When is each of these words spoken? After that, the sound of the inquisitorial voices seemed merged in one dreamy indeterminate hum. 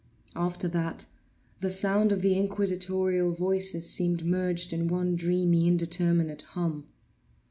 After 0.35 0.67
that, 0.69 1.05
the 1.59 1.69
sound 1.69 2.11
of 2.11 2.23
the 2.23 2.35
inquisitorial 2.35 3.33
voices 3.33 3.87
seemed 3.87 4.25
merged 4.25 4.73
in 4.73 4.87
one 4.87 5.15
dreamy 5.15 5.67
indeterminate 5.67 6.41
hum. 6.41 6.87